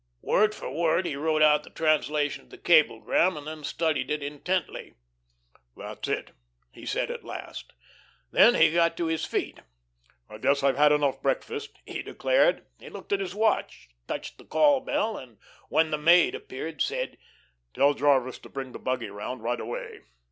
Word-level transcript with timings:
Word 0.23 0.55
for 0.55 0.71
word 0.71 1.05
he 1.05 1.15
wrote 1.15 1.43
out 1.43 1.63
the 1.63 1.69
translation 1.69 2.45
of 2.45 2.49
the 2.49 2.57
cablegram, 2.57 3.37
and 3.37 3.45
then 3.45 3.63
studied 3.63 4.09
it 4.09 4.23
intently. 4.23 4.95
"That's 5.77 6.07
it," 6.07 6.31
he 6.71 6.87
said, 6.87 7.11
at 7.11 7.23
last. 7.23 7.73
Then 8.31 8.55
he 8.55 8.71
got 8.73 8.97
to 8.97 9.05
his 9.05 9.25
feet. 9.25 9.59
"I 10.27 10.39
guess 10.39 10.63
I've 10.63 10.75
had 10.77 10.91
enough 10.91 11.21
breakfast," 11.21 11.77
he 11.85 12.01
declared. 12.01 12.65
He 12.79 12.89
looked 12.89 13.13
at 13.13 13.19
his 13.19 13.35
watch, 13.35 13.89
touched 14.07 14.39
the 14.39 14.45
call 14.45 14.79
bell, 14.79 15.17
and 15.17 15.37
when 15.69 15.91
the 15.91 15.99
maid 15.99 16.33
appeared 16.33 16.81
said: 16.81 17.19
"Tell 17.75 17.93
Jarvis 17.93 18.39
to 18.39 18.49
bring 18.49 18.71
the 18.71 18.79
buggy 18.79 19.05
around 19.09 19.43
right 19.43 19.59
away." 19.59 19.99